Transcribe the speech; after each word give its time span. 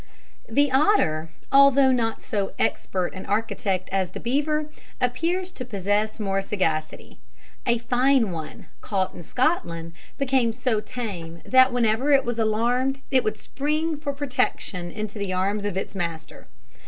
The 0.49 0.71
otter, 0.71 1.29
although 1.51 1.91
not 1.91 2.23
so 2.23 2.53
expert 2.57 3.13
an 3.13 3.27
architect 3.27 3.87
as 3.91 4.09
the 4.09 4.19
beaver, 4.19 4.67
appears 4.99 5.51
to 5.51 5.63
possess 5.63 6.19
more 6.19 6.41
sagacity. 6.41 7.19
A 7.67 7.77
fine 7.77 8.31
one, 8.31 8.65
caught 8.81 9.13
in 9.13 9.21
Scotland, 9.21 9.93
became 10.17 10.53
so 10.53 10.79
tame, 10.79 11.43
that 11.45 11.71
whenever 11.71 12.11
it 12.11 12.25
was 12.25 12.39
alarmed 12.39 12.99
it 13.11 13.23
would 13.23 13.37
spring 13.37 13.95
for 13.95 14.11
protection 14.11 14.89
into 14.91 15.19
the 15.19 15.33
arms 15.33 15.65
of 15.65 15.77
its 15.77 15.93
master. 15.93 16.47